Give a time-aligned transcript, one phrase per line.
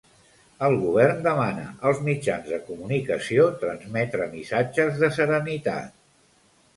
[0.67, 5.93] El Govern demana als mitjans de comunicació transmetre missatges de serenitat.